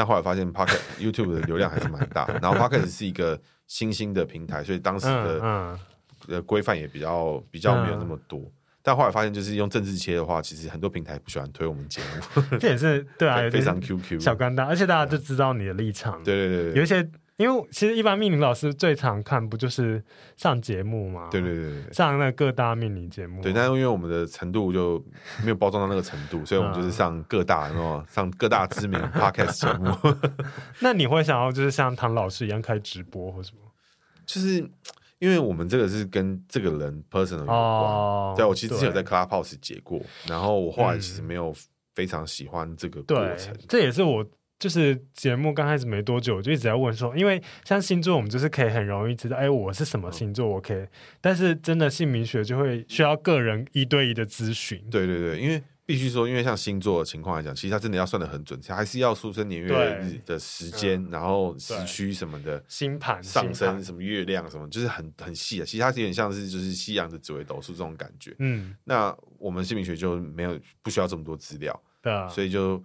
[0.00, 5.78] 但后来发现 Pocket YouTube 的流量还是蛮大，然后 Pocket 是一个新兴的平台，所以当时的
[6.26, 8.40] 呃规范也比较比较没有那么多。
[8.40, 12.42] 嗯但后来发现，就是用政治切的话，其实很多平台不喜欢推我们节目。
[12.58, 16.18] 这也是对啊，非常 QQ 小干大，而且大家就知道你的立场。
[16.24, 17.06] 对对对，对，有一些，
[17.40, 20.02] 因为其实一般命理老师最常看不就是
[20.36, 21.28] 上节目嘛？
[21.30, 23.42] 对对对，上那各大命理节目。
[23.42, 25.02] 对，但是因为我们的程度就
[25.42, 29.96] 没有包装到那个程度，所以我们就是上各大，然后上各大知名 Podcast 节目。
[30.80, 33.62] 那你会想要就是像唐老师一样开直播或什么？
[34.26, 34.70] 就是。
[35.20, 41.54] 因为我们这个是跟这个人 personal 有关，哦、对，我其实之前有在 Clubhouse 解过，然后我后来其实没有
[41.94, 43.54] 非常喜欢这个过程。
[43.68, 44.24] 这也是我
[44.60, 50.86] 就是节目刚开始没多久，我就一直在问说，因为像星座，我们就是可以很容易知道，哎，我是什么星座，我可以，
[51.20, 54.80] 但是真的姓名学就会需要个人一对一的咨询。
[54.88, 55.60] 对对对，因为。
[55.86, 65.66] 必须说，因为像星座的情况来讲，其实它真的要算的很准，还是要出生年月日的时间，然后时区什么的，星盘上升什么月亮什么，就是很很细的。
[65.66, 68.32] 其实它有点像是就是西洋的紫微斗数这种感觉。
[68.38, 72.80] 嗯，那我们姓名学就没有不需要这么多资料，对啊，所以就。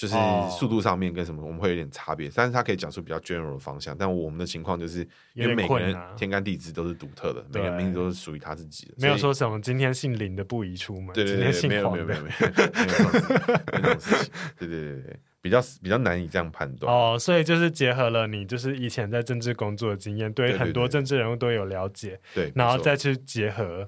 [0.00, 0.14] 就是
[0.50, 3.94] 速度上面跟什么我们会有点差别，但是他可以讲出比较 general 的方向。
[3.94, 16.90] 但我们的情况就是，因为每个人天干地支都是独特的，每个名字都是属于他自己的，没有说什么今天姓林的不宜出门，对对对，没有没有没有没有没有事情，对对对对，比较比较难以这样判断。
[16.90, 23.86] 哦，所以就是结合了你就是以前在政治工作的经验，对很多政治人物都有了解，对，然后再去结合。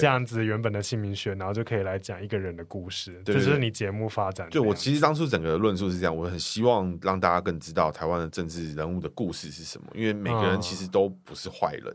[0.00, 4.48] 这样子原本的姓名学，然后就可以来讲一个人的故事，这就是你节目发展。
[4.48, 11.94] 对我其实当初整个论述是这样，我很希望让大家更知道台湾的政治人物的故事是什么，因为每个人其实都不是坏人，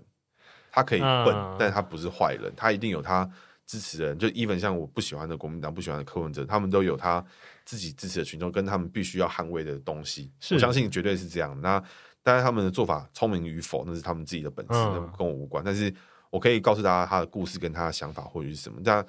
[0.72, 3.28] 他可以笨，但他不是坏人，他一定有他
[3.66, 4.20] 支持的人。
[4.20, 7.26] 就 even 像我不喜欢的国民党、不喜欢的柯文哲，他们都有他
[7.66, 10.32] 自己支持的群众，跟他们必须要捍卫的东西。
[10.52, 11.60] 我相信绝对是这样。
[11.62, 11.84] 那
[12.22, 14.74] 当然他们的做法聪明与否，那是他们自己的本事，
[15.18, 15.64] 跟我无关。
[15.64, 15.92] 但是。
[16.30, 19.06] 我可以告诉大家他的故事跟他的想法或者是什么，但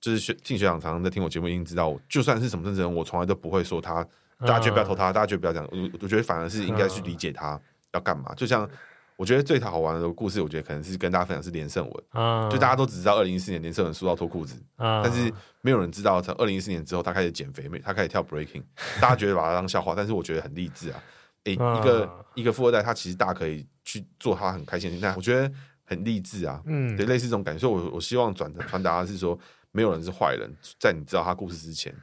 [0.00, 4.06] 就是学听学长常常在听我节目，已经知道，就算是什么政治人，我从来都不会说他，
[4.40, 5.68] 大家绝不要投他，大家绝不要这样。
[5.72, 7.60] 我我觉得反而是应该去理解他
[7.92, 8.32] 要干嘛。
[8.36, 8.68] 就像
[9.16, 18.62] 我觉得最好玩的故事，我觉得可能是跟大家分享是连胜文，就大家都只知道二零一四年连胜文输到脱裤子，但是没有人知道从二零一四年之后他开始减肥，他开始跳 breaking，
[19.00, 21.02] 大家觉得把他当笑话，但是我觉得很励志啊。
[21.42, 25.52] 诶，一个一个富二代，他其实大家可以去做他很开心的心态，我觉得。
[25.88, 29.36] 很励志啊，嗯，对，类似这种感觉，所以我我希望转传达的是说，
[29.72, 31.94] 没有人是坏人，在你知道他故事之前，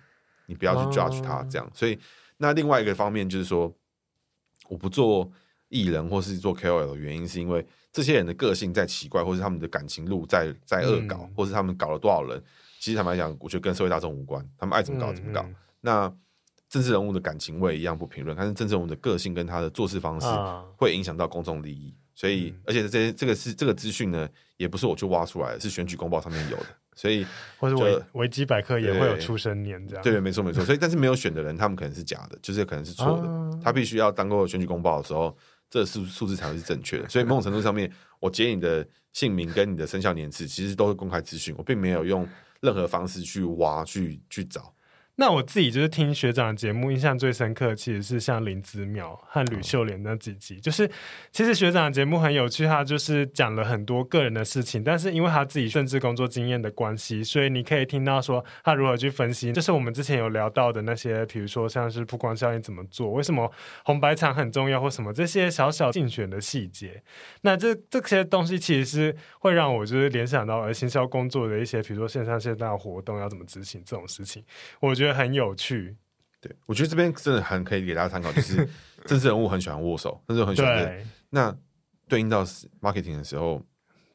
[0.47, 1.71] 你不要去 judge 他这样。
[1.71, 1.97] 所以，
[2.37, 3.71] 那另外一个方面就是说，
[4.67, 5.31] 我不做
[5.69, 12.43] 艺人或是做 KOL 的原因，是因为这些人的个性在奇怪，或是他们的感情路在在恶搞，或是他们搞了多少人，
[12.79, 15.45] 其实坦白讲，我觉得跟社会大众无关，他们爱怎么搞怎么搞。
[15.81, 16.11] 那
[16.67, 20.27] 政治人物的感情我也一样不评论，但是政治人物的个性跟他的做事方式
[20.75, 21.95] 会影响到公众利益。
[22.15, 26.65] 所以，而且这这个是这个资讯呢，也不是我去挖出来的，是选举公报上面有的。
[26.95, 27.25] 所以，
[27.59, 30.01] 或者维维基百科也会有出生年这样。
[30.01, 30.63] 对，对，没错没错。
[30.63, 33.27] 所以，但是没有选的人，他们可能是假的，就是可能是错的。
[33.27, 35.37] 啊、他必须要当过选举公报的时候，
[35.69, 37.09] 这个数数字才会是正确的。
[37.09, 42.25] 所以，某种程度上面，我截你的姓名跟你的生肖年次，其实都是公开资讯，我并没有用
[42.61, 44.73] 任何方式去挖去去找。
[45.17, 50.59] 那我自己就是听学长的节目，印象最深刻其实是像林姿妙和吕秀莲那几集。
[50.59, 50.89] 就是
[51.31, 59.53] 其实学长的节目很有趣，他就是讲了很多个人的事情，但是因为他自己政治工作经验的关系，所以你可以听到说他如何去分析。
[59.53, 63.49] 就是我们之前有聊到的那些，比如说像是曝光效应怎么做，为什么
[63.85, 67.01] 红白场很重要，或什么这些小小竞选的细节。
[67.43, 74.43] 那这这些东西其实是会让我就是联想到而行销工作的一些，比如说线上线下的活动要怎么执行这种事情，
[74.81, 75.04] 我觉得。
[75.05, 75.95] 觉得很有趣，
[76.41, 78.67] 对，我觉得这边真的很可以给大家参考，就是
[79.05, 81.05] 政治人物很喜欢握手，政治很喜欢对。
[81.29, 81.55] 那
[82.07, 82.43] 对应到
[82.81, 83.63] marketing 的时候。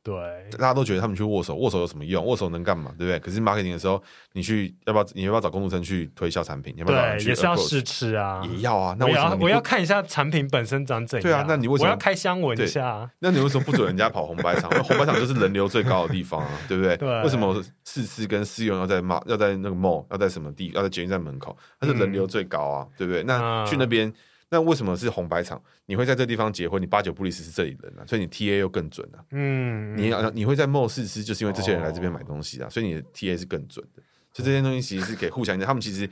[0.02, 0.14] 对，
[0.52, 2.24] 大家都觉得他们去握手，握手有什么用？
[2.24, 2.90] 握手能干嘛？
[2.96, 3.18] 对不对？
[3.18, 5.06] 可是 marketing 的时候，你去要不要？
[5.12, 6.72] 你要不要找工读生去推销产品？
[6.74, 8.96] 你要不要对，也是要试吃啊，也要啊。
[8.98, 11.22] 那我要我要看一下产品本身长怎样。
[11.22, 13.10] 对啊，那你为什么我要开箱闻一下？
[13.18, 14.70] 那你为什么不准人家跑红白场？
[14.82, 16.96] 红白场就是人流最高的地方啊，对不对？
[16.96, 17.22] 对。
[17.22, 20.70] 为什么试吃跟试用要在 mall 要在那个 mall 要在什么地？
[20.74, 21.54] 要在捷运站门口？
[21.78, 23.22] 它是人流最高啊，对不对？
[23.24, 24.10] 那去那边。
[24.50, 25.62] 那为什么是红白场？
[25.86, 26.82] 你会在这个地方结婚？
[26.82, 29.24] 你八九不离十是这里人啊，所以你 T A 又更准啊。
[29.30, 34.02] 嗯，你你会在 mall 试吃，就是因为这些人来这边买东西啊，哦、所以你的 T A 是更准的。
[34.32, 36.08] 就这些东西其实是给互相，他们其实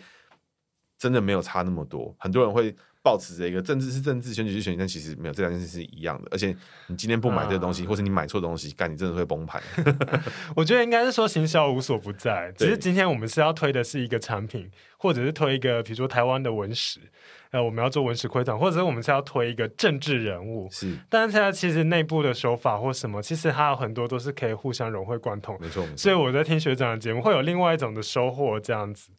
[0.96, 2.14] 真的没有差那么多。
[2.18, 2.72] 很多人会
[3.02, 6.28] 抱持着一个政治是政治，选举是选举，但其实没有，这两件事是一样的。
[6.30, 9.60] 而且你今天不买这个东西，啊、或者你买错东西，干你真的会崩盘。
[10.54, 17.00] 我觉得应该是说行销无所不在，只是今天我们是要推的是一个产品，或者是推一个，比如说台湾的文史。
[17.50, 20.96] 呃，我们要做文史窥探，或者是我们是要推一个政治人物，是。
[21.08, 25.56] 但是现在其实内部的手法或什么，其实还有很多都是可以互相融会贯通。
[25.60, 25.86] 没错。
[25.96, 29.10] 所以我在听学长的节目，会有另外一种的收获，这样子。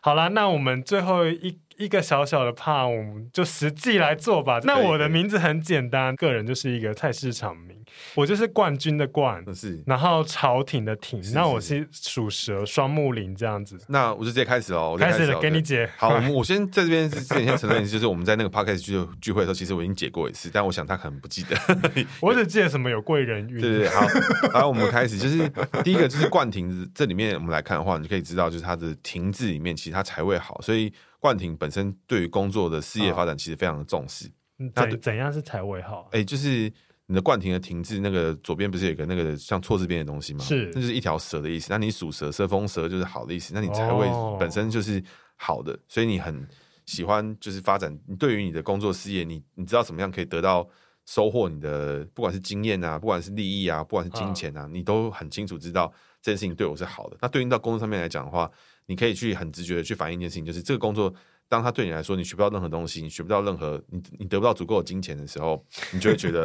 [0.00, 1.58] 好啦，那我们最后一。
[1.78, 4.58] 一个小小的 part，我们就实际来做吧。
[4.64, 7.76] 那我的名字很简单，个人就是一个菜市场名，
[8.14, 13.76] 我就是冠军的冠，是，然后朝廷的廷，那我是属蛇，双木林这样子。
[13.88, 15.86] 那我就直接开始喽，开始了，给你解。
[15.98, 21.56] 好，我们我先在这边是之前先承认就是我们在那个 podcast 聚聚会的时候，其实我已经解过一次，但我想他可能不记得。
[22.22, 23.60] 我只记得什么有贵人运。
[23.60, 25.48] 对对对，好，好，我们开始，就是
[25.82, 30.92] 第一个就是冠廷，这里面我们来看的话，你可以知道，就是它的廷字里面其实它财位好，所以。
[31.18, 34.30] 冠廷本身对于工作的事业发展其实非常的重视。
[34.74, 36.08] 那怎样是财位好？
[36.12, 36.72] 哎，就是
[37.06, 40.44] 你的冠廷的廷字，那个左边不是有一个那个像错字边的东西吗？
[40.44, 41.66] 是，那就是一条蛇的意思。
[41.70, 43.52] 那你属蛇，蛇风蛇就是好的意思。
[43.54, 44.06] 那你财位
[44.38, 45.02] 本身就是
[45.34, 46.46] 好的，所以你很
[46.86, 47.96] 喜欢就是发展。
[48.06, 50.66] 你对于你的工作事业，你你知道怎么样可以得到
[51.04, 51.48] 收获？
[51.48, 57.16] 你的不管是经验啊，不管是利益啊，不管是金钱啊，你都很清楚知道这件事情对我是好的。
[57.20, 58.50] 那对应到工作上面来讲的话。
[58.88, 61.12] 你可以去很直觉的去反映一件事情，就是这个工作，
[61.48, 66.44] 当他对你来说，你学不到任何东西，你学不到任何，你你得不到足够的金钱的时候，你就会觉得，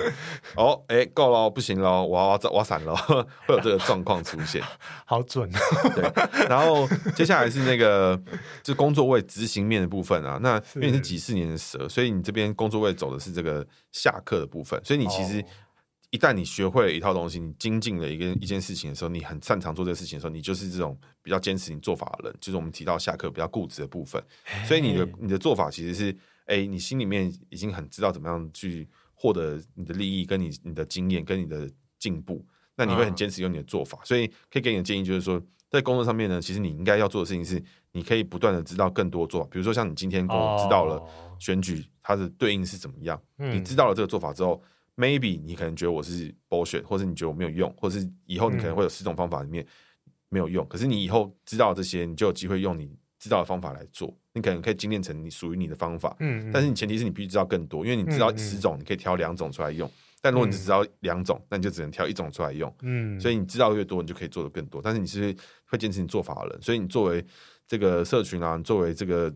[0.55, 4.61] 哦，哎、欸，够了，不行了，我要我要闪了，会有这个状况出现。
[5.05, 5.49] 好准，
[5.95, 6.03] 对。
[6.47, 8.21] 然后接下来是那个，
[8.61, 10.39] 就工作位执行面的部分啊。
[10.41, 15.43] 那因为你是几四年的蛇，所以你这边工作位走的是这个下课的部分，所以你其实。
[16.11, 24.21] 一旦你学会了一套东西，你精进了一个一件事情的时候，你很擅长做这个事情的时候，你就是这种比较坚持你做法的人，就是我们提到下课比较固执的部分。
[24.67, 26.11] 所以你的你的做法其实是，
[26.45, 32.45] 哎、欸，你心里面已经很知道怎么样去获得你的利益，跟你你的经验，跟你的进步。
[32.75, 33.97] 那你会很坚持用你的做法。
[34.03, 39.47] 所以可以给你的建议就是说，在工作上面呢，其实你应该要做的事情是，你可以不断的知道更多做法。
[39.49, 41.01] 比如说像你今天跟我知道了
[41.39, 44.61] 选举它的对应是怎么样，你知道了这个做法之后。
[44.97, 49.65] Maybe 你可能觉得我是 bullshit，或者你觉得我没有用，或者是以后你可能会有十种方法里面
[50.29, 50.65] 没有用。
[50.65, 54.15] 嗯、可是你以后知道这些，你就有机会用你知道的方法来做。
[54.33, 56.15] 你可能可以精炼成你属于你的方法。
[56.53, 59.89] 但是你前提是你必须知道更多，因为你知道十种，你可以挑两种出来用。
[60.21, 62.71] 但如果你只知道两种，那你就只能挑一种出来用。
[62.81, 63.19] 嗯。
[63.19, 64.81] 所以你知道越多，你就可以做的更多。
[64.83, 67.25] 但是你是会坚持你做法的人，所以你作为
[67.65, 69.33] 这个社群啊，作为这个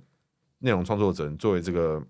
[0.60, 2.06] 内容创作者，作为这个。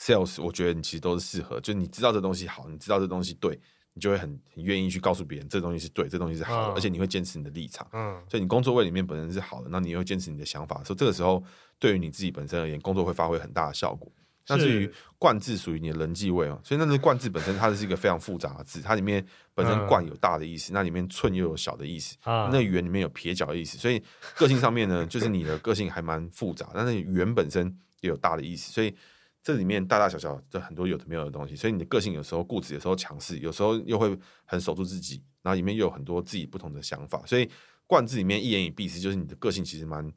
[0.00, 3.60] Sales，我觉得你其实都是适合，就你知道这东西好，你知道这东西对，
[3.92, 7.86] 你就会很很愿意去告诉别人这东西是对，这东西是好的，嗯、而且你会坚持你的立场。
[7.92, 11.44] 嗯，所以你工作位里面本身是好的，那你又坚持你的想法，所以这个时候
[11.78, 14.10] 对于你自己本身而言，工作会发挥很大的效果。
[14.48, 24.02] 那至于冠字属于你的人际位嘛，所以那个冠字本身它是一个非常复杂的字，它里面本身冠有大的意思，嗯、那里面寸又有小的意思，嗯、那圆里面有撇角的意思，所以
[24.34, 27.66] 个性上面呢，就是你的个性还蛮复杂，但是圆本身
[28.00, 28.94] 也有大的意思，所以。
[29.42, 37.22] 这里面大大小小的很多有的没有的东西，所以你的个性有时候固执，有时候强势，有时候又会很守住自己，然后里面又有很多自己不同的想法。
[37.24, 37.48] 所以
[37.86, 40.12] 冠字里面一言以蔽之，就是你的个性其实蛮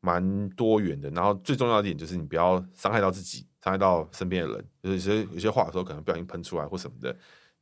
[0.00, 1.10] 蛮多元的。
[1.10, 4.64] 然后最重要的一点就是你不要伤害到自己，伤害到身边的人。
[4.82, 7.12] 就是有些有些话有时候可能不小心喷出来或什么的，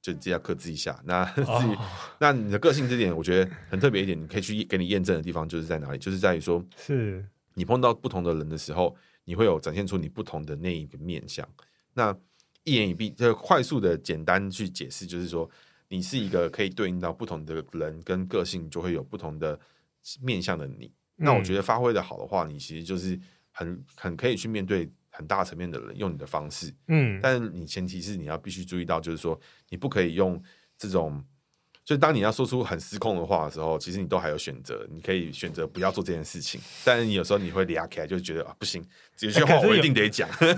[0.02, 1.00] 就自己要克制一下。
[1.04, 1.84] 那至于、 哦、
[2.18, 7.24] 那你的个性这点，我觉得很特别一点，你可以去给你验证的地方就是在哪里，就是在于说是。
[7.54, 11.48] 你碰到不同的人的时候，你会有展现出你不同的那一个面相。
[11.94, 12.16] 那
[12.64, 15.48] 一言以蔽，就快速的简单去解释，就是说，
[15.88, 19.58] 你是一个可以对应到不同的人跟个性，就会有不同的
[20.20, 20.86] 面相的你。
[21.16, 23.18] 嗯、那我觉得发挥的好的话，你其实就是
[23.50, 26.74] 很很可以去面对很大层面的人，用你的方式。
[26.88, 30.42] 嗯，但是你前提是你要必须注意到，就是说，你不可以用
[30.76, 31.24] 这种。
[31.90, 36.60] 就当你要说出很失控的话的时候，其实你都还有选择，你可以选择不要做这件事情。
[36.84, 38.80] 但是你有时候你会俩起来，就觉得啊不行，
[39.18, 40.28] 有些话我一定得讲。
[40.38, 40.56] 欸、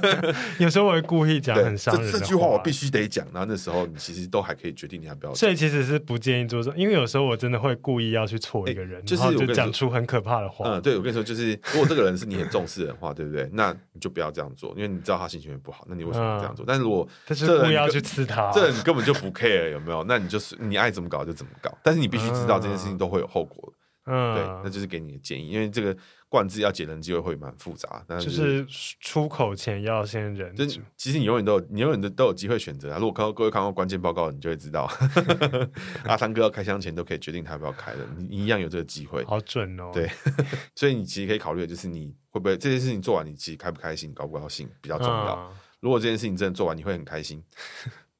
[0.58, 3.26] 有，有时候我会故意讲很伤人这句话我必须得讲。
[3.32, 5.34] 然后那时候你其实都还可以决定你要不要。
[5.34, 10.68] 所以其实是不建议做这，因为有时候我真的会故意要去戳一个人，欸、就是就讲出很可怕的话。
[10.68, 13.48] 嗯，对，我跟你说，就是如果这个人是你很重视的话，对不对？
[13.54, 15.86] 那你就不要这样做，因为你知道他心情会不好。
[15.88, 16.62] 那你为什么这样做？
[16.62, 20.04] 嗯、但是如果他是故意要去刺他，这你根本就不 care 有没有？
[20.04, 21.76] 那你就是你爱怎么搞就怎么搞。
[21.82, 23.72] 但是你必须知道这件事情都会有后果，
[24.06, 25.96] 嗯，对，那就是给你的建议，因为这个
[26.28, 28.66] 灌字要解人机会会蛮复杂，但是就是
[29.00, 30.54] 出口前要先忍。
[30.56, 32.98] 就其实你永远都有，你永远都都有机会选择啊。
[32.98, 34.90] 如果看各位看过关键报告，你就会知道，
[36.04, 39.24] 阿三哥要开箱前都可以决定他要不要开的，你一样有这个机会。
[39.24, 40.10] 好准哦，对，
[40.74, 45.34] 所以你其实可以考虑的就是你会不会这件事情做完，你其实开不开心，高不高兴比较重要。
[45.34, 47.40] 嗯、如果这件事情真的做完，你会很开心。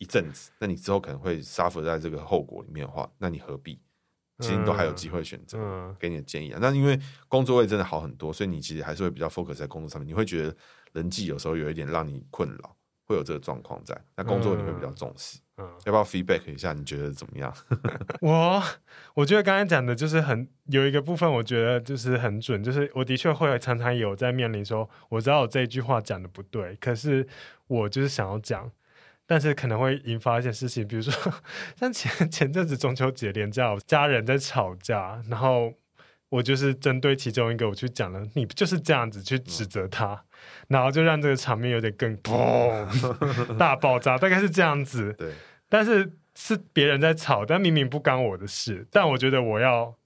[0.03, 3.81] 一阵子，那你之后可能会 suffer 在这个后果里面的话，那你何必？
[4.41, 6.59] 其实你都还有机会选择，给你的建议啊。
[6.61, 10.09] 那因为工作位真的好很多，所以你其实还是会比较 focus 在工作上面。
[10.09, 10.57] 你会觉得
[10.93, 13.97] 人际有时候有一点让你困扰，会有这个状况在。
[14.17, 16.73] 那工作你会比较重视，嗯，要不要 feedback 一下？
[16.73, 17.55] 你觉得怎么样？
[18.21, 18.61] 我
[19.15, 27.25] 我觉得刚才讲的就是很有一个部分，我觉得就是很准，就是我的确会常常有在面临说，我知道我这一句话讲的不对，可是
[27.69, 28.69] 我就是想要讲。
[29.27, 31.33] 但是可能会引发一些事情，比如说
[31.77, 35.73] 像前前阵子中秋节连假，家人在吵架，然后
[36.29, 40.27] 我就是针对其中一个我去讲了，你就是这样子去指责他，嗯、
[40.69, 42.87] 然后就让这个场面有点更砰
[43.57, 45.15] 大爆炸，大概是这样子。
[45.19, 45.33] 对，
[45.69, 49.97] 但是是别人在吵，但明明不干我的事，但我觉得我要。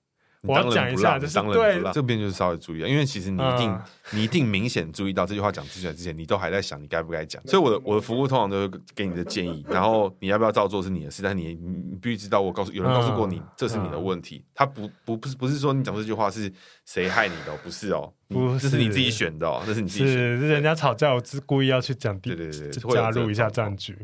[0.47, 3.83] 我要讲一下，就是对这边就是稍微注意啊，因为其实你一定、嗯、
[4.13, 7.43] 你一定明显注意到这句话讲出来之前，你都还在想你该不该讲。
[7.47, 14.45] 所以我的我的服务通常都会给你的建议，然后你要不要照做是你的事，但你你必须知道，我告诉有人告诉过你，这是你的问题。
[14.55, 16.53] 他不不不是不是说你讲这句话是
[16.85, 20.37] 谁害你的，不是哦，不是，这是你自己选的哦，这是你自己选的。
[20.37, 23.97] 是，是人家吵架，我是故意要去讲，对对对，加入一下战局。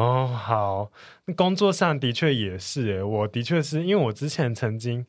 [0.00, 0.90] 哦，好，
[1.36, 5.04] 工作上的确也是，诶，我的确是因为我之前曾经，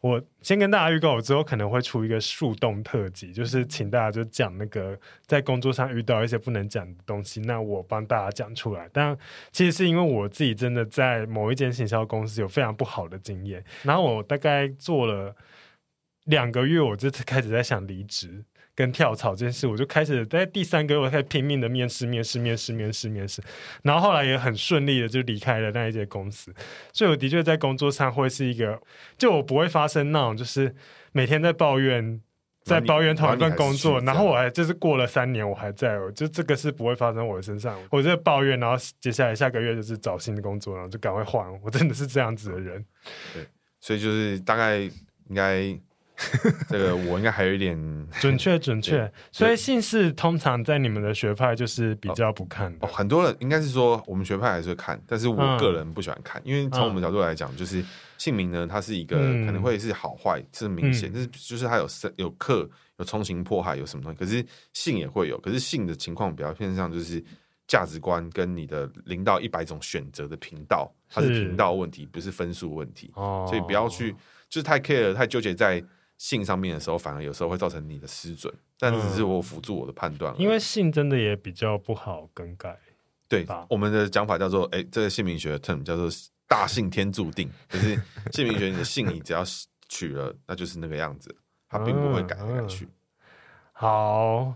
[0.00, 8.90] 我先跟大家预告，我之后可能会出一个树洞特辑，就是请大家就讲那个在工作上遇到一些不能讲的东西，那我帮大家讲出来。
[8.92, 9.16] 但
[9.52, 15.36] 其实是因为我自己真的在某一间行销公司有非常不好的经验，然后我大概做了
[16.24, 18.42] 两个月，我就开始在想离职。
[18.74, 23.42] 跟跳槽这件事，我就开始在第三个月，我开始拼命的面试、面试、面试、面试、面试，
[23.82, 26.50] 然后后来也很顺利的就离开了那一间公司。
[26.90, 28.80] 所以我的确在工作上会是一个，
[29.18, 30.74] 就我不会发生那种就是
[31.12, 32.18] 每天在抱怨，
[32.62, 37.78] 在抱怨同一份工作，然后我还就是过了三年我还在，就这个是不会发生我的身上。
[37.90, 41.46] 我在抱怨，然后接下来下个月就是找新的工作，然后就赶快换。
[41.60, 42.82] 我真的是这样子的人。
[43.34, 43.46] 对，
[43.80, 45.78] 所以就是大概应该。
[46.68, 47.76] 这个我应该还有一点
[48.20, 52.86] 准确准确，所以姓氏通常在你们的学派就是比较不看的。
[52.86, 57.84] 哦，很多人应该是说我们学派还是会看，但是我个人不喜欢看，嗯、因为从我们角度来讲，就是
[58.18, 67.22] 姓名呢，它是一个可能会是好坏是明显，但是、嗯、就是它有有克有冲刑迫害有什么东西，可是姓也会有，可是姓的情况比较偏向就是
[67.66, 71.28] 价值观跟你的零到一百种选择的频道，它是。
[71.44, 74.12] 频道问题，不是分数问题，哦、所以不要去
[74.48, 75.82] 就是太 care 太纠结在。
[76.22, 80.38] 姓上面的时候，反而有时候会造成你的失准，但只是我辅助我的判断、嗯。
[80.38, 82.78] 因为性真的也比较不好更改。
[83.26, 86.08] 对，我们的讲法叫做，哎、欸，这个姓名学的 term 叫做
[86.46, 89.42] 大姓天注定，就是姓名学你的姓你只要
[89.88, 91.34] 取了，那就是那个样子，
[91.68, 92.86] 它并不会改来改去。
[93.74, 94.54] 好。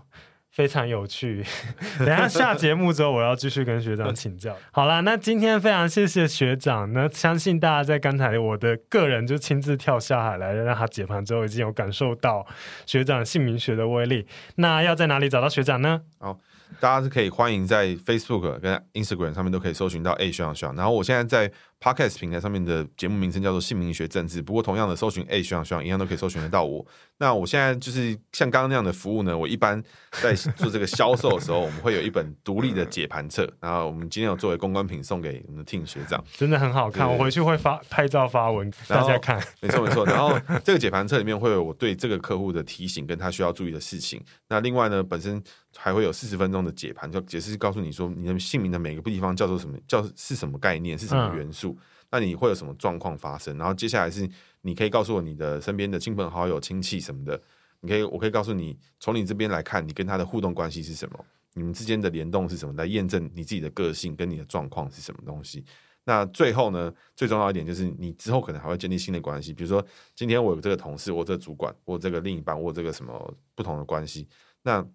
[0.57, 1.45] 非常有趣，
[1.99, 4.57] 等下下节目之后，我要继续跟学长 请教。
[4.71, 12.43] 好啦，那今天非常谢谢学长，那相信大家在刚才我的个人就亲自跳下海来让他解盘之后，已经有感受到
[12.87, 14.25] 学长姓名学的威力。
[14.55, 16.01] 那要在哪里找到学长呢？
[16.17, 16.39] 好，
[16.79, 20.75] 大家是可以欢迎在 Facebook 跟 Instagram 上面都可以搜寻到 A 学长学长。
[20.75, 26.83] 然后我现在在 Podcast 平台上面的节目名称叫做姓名学政治，不过同样的搜寻哎学长学长一样都可以搜寻得到我。
[27.19, 39.39] 那我现在就是像刚刚那样的服务呢，我一般在做这个销售的时候， 我们会有一本独立的解盘册，然后我们今天有作为公关品送给我们的 Tim 学长，真的很好看，我回去会发拍照发文大家看。
[39.61, 44.19] 没错没错，然后这个解盘册里面会有我对这个客户的提醒跟他需要注意的事情。
[44.47, 45.41] 那另外呢，本身
[45.75, 51.66] 还会有四十分钟的解盘，就解释告诉你说你的姓名的每个地方叫做什么，叫是什么概念，是什么元素。
[51.66, 51.66] 嗯
[52.11, 53.57] 那你会有什么状况发生？
[53.57, 54.29] 然后接下来是
[54.61, 57.41] 你可以告诉我你的身边的亲朋好友、亲戚什么的，
[57.81, 61.25] 你可以，我可以告诉你，从你这边来看，你跟他的互动关系是什么？
[61.53, 62.73] 你们之间的联动是什么？
[62.75, 65.65] 来验证你自己的个性跟你的状况是什么东西？
[66.05, 69.85] 那最后呢，最重要一点就是你之后可能还会建立新的关系，比如说
[70.15, 74.27] 今天我有这个同事，我这个主管，我这个另一半，我这个什么不同的关系。
[74.63, 74.85] 那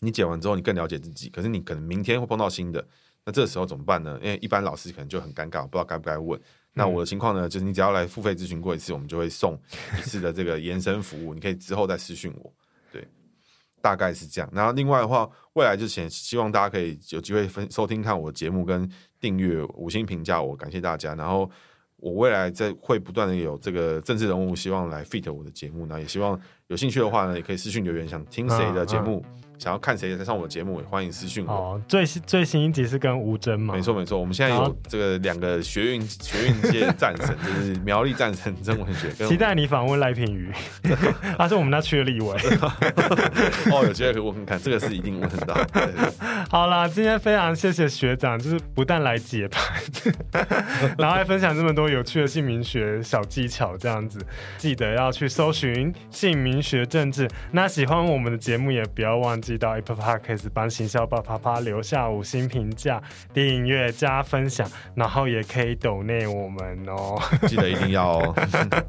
[0.00, 2.86] 你解完之后，你更了解自己，可是你可能明天会碰到新的。
[3.26, 4.16] 那这个时候怎么办呢？
[4.22, 6.40] 因为一般老师可能就很尴尬，不知道该不该问。
[6.72, 9.60] 那我的情况呢，就是你只要来付费咨询过一次，我们就会送
[9.98, 12.52] 一次的这个延伸服务，你可以之后再私讯我。
[12.92, 13.04] 对，
[13.82, 14.48] 大概是这样。
[14.52, 21.12] 然后另外的话，未来之前希望大家可以有机会分收听看我的节目跟订阅五星评价我，感谢大家。
[21.16, 21.50] 然后
[21.96, 29.24] 我未来在会不断的有这个政治人物希望来 fit 我的节目，那也希望有兴趣的话呢，也可以私讯留言，想听谁的节目。
[29.58, 31.52] 想要看谁在上我的节目，也欢迎私讯我。
[31.52, 33.74] 哦，最新最新一集是跟吴峥嘛？
[33.74, 39.10] 没错没错，我们现在有这个两个学运 学运界战神，就是苗栗战神曾文学。
[39.26, 40.52] 期待你访问赖品瑜，
[41.38, 42.36] 他是我们那区的立委。
[43.72, 45.56] 哦，有机会可以问看看，这个是一定问得到。
[46.50, 49.82] 好啦，今天非常谢谢学长，就是不但来解盘，
[50.98, 54.18] 然后还分享这么多有趣的姓名学小技巧，这样子
[54.58, 57.26] 记得要去搜寻姓名学政治。
[57.52, 59.45] 那喜欢我们的节目，也不要忘记。
[59.46, 63.00] 记到 Apple Podcast 帮行销爸啪啪留下五星评价、
[63.32, 67.16] 订阅加分享，然后也可以抖内我们哦，
[67.46, 68.34] 记得一定要哦。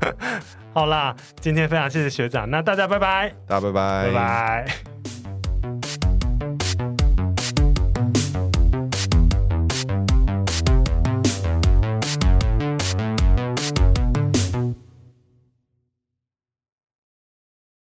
[0.73, 5.16] 好啦，今天非常谢谢学长，那大家拜拜，大家拜拜，拜拜。